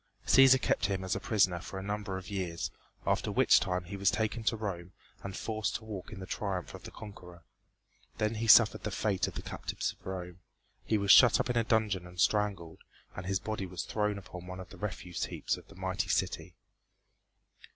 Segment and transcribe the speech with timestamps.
[0.25, 2.71] Cæsar kept him as a prisoner for a number of years,
[3.05, 6.73] after which time he was taken to Rome and forced to walk in the triumph
[6.73, 7.43] of the conqueror.
[8.17, 10.39] Then he suffered the fate of the captives of Rome.
[10.83, 12.79] He was shut up in a dungeon and strangled,
[13.15, 16.55] and his body was thrown upon one of the refuse heaps of the mighty city.